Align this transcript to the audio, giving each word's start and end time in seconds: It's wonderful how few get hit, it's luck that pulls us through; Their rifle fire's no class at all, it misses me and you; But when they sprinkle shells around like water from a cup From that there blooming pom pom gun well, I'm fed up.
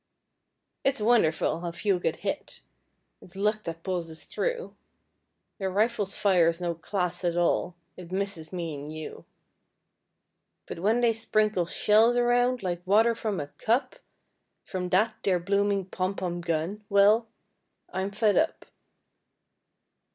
It's 0.83 0.99
wonderful 0.99 1.59
how 1.59 1.71
few 1.71 1.99
get 1.99 2.21
hit, 2.25 2.61
it's 3.21 3.35
luck 3.35 3.61
that 3.65 3.83
pulls 3.83 4.09
us 4.09 4.25
through; 4.25 4.75
Their 5.59 5.69
rifle 5.69 6.07
fire's 6.07 6.59
no 6.59 6.73
class 6.73 7.23
at 7.23 7.37
all, 7.37 7.75
it 7.95 8.11
misses 8.11 8.51
me 8.51 8.73
and 8.73 8.91
you; 8.91 9.25
But 10.65 10.79
when 10.79 11.01
they 11.01 11.13
sprinkle 11.13 11.67
shells 11.67 12.17
around 12.17 12.63
like 12.63 12.81
water 12.83 13.13
from 13.13 13.39
a 13.39 13.49
cup 13.59 13.97
From 14.63 14.89
that 14.89 15.17
there 15.21 15.37
blooming 15.37 15.85
pom 15.85 16.15
pom 16.15 16.41
gun 16.41 16.83
well, 16.89 17.27
I'm 17.93 18.09
fed 18.09 18.37
up. 18.37 18.65